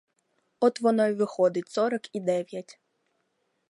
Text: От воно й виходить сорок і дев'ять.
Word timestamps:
От 0.59 0.81
воно 0.81 1.07
й 1.07 1.13
виходить 1.13 1.67
сорок 1.69 2.15
і 2.15 2.19
дев'ять. 2.19 2.79